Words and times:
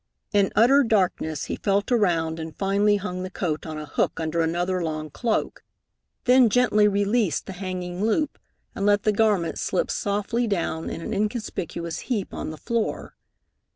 In 0.33 0.51
utter 0.55 0.83
darkness 0.83 1.45
he 1.45 1.55
felt 1.57 1.91
around 1.91 2.39
and 2.39 2.57
finally 2.57 2.95
hung 2.95 3.21
the 3.21 3.29
coat 3.29 3.67
on 3.67 3.77
a 3.77 3.85
hook 3.85 4.19
under 4.19 4.41
another 4.41 4.83
long 4.83 5.11
cloak, 5.11 5.63
then 6.23 6.49
gently 6.49 6.87
released 6.87 7.45
the 7.45 7.53
hanging 7.53 8.01
loop 8.03 8.39
and 8.73 8.87
let 8.87 9.03
the 9.03 9.13
garment 9.13 9.59
slip 9.59 9.91
softly 9.91 10.47
down 10.47 10.89
in 10.89 11.01
an 11.01 11.13
inconspicuous 11.13 11.99
heap 12.09 12.33
on 12.33 12.49
the 12.49 12.57
floor. 12.57 13.13